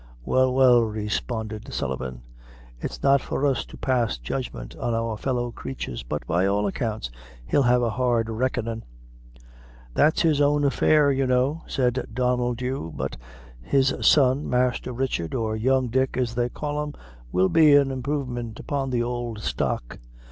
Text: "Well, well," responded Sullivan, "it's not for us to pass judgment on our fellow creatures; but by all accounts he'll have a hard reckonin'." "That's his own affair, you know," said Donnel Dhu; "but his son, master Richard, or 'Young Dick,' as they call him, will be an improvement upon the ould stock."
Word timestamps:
"Well, 0.25 0.51
well," 0.51 0.81
responded 0.81 1.71
Sullivan, 1.71 2.23
"it's 2.79 3.03
not 3.03 3.21
for 3.21 3.45
us 3.45 3.63
to 3.67 3.77
pass 3.77 4.17
judgment 4.17 4.75
on 4.77 4.95
our 4.95 5.15
fellow 5.15 5.51
creatures; 5.51 6.01
but 6.01 6.25
by 6.25 6.47
all 6.47 6.65
accounts 6.65 7.11
he'll 7.45 7.61
have 7.61 7.83
a 7.83 7.91
hard 7.91 8.27
reckonin'." 8.27 8.83
"That's 9.93 10.23
his 10.23 10.41
own 10.41 10.63
affair, 10.63 11.11
you 11.11 11.27
know," 11.27 11.61
said 11.67 12.07
Donnel 12.15 12.55
Dhu; 12.55 12.91
"but 12.95 13.15
his 13.61 13.93
son, 14.01 14.49
master 14.49 14.91
Richard, 14.91 15.35
or 15.35 15.55
'Young 15.55 15.89
Dick,' 15.89 16.17
as 16.17 16.33
they 16.33 16.49
call 16.49 16.81
him, 16.83 16.95
will 17.31 17.49
be 17.49 17.75
an 17.75 17.91
improvement 17.91 18.59
upon 18.59 18.89
the 18.89 19.03
ould 19.03 19.37
stock." 19.41 19.99